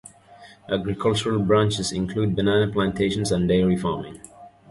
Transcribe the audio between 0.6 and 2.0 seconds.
Agricultural branches